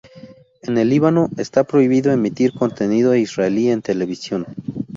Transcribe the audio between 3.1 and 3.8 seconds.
israelí